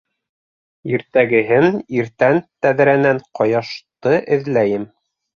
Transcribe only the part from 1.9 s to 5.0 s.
иртән тәҙрәнән ҡояшты эҙләйем.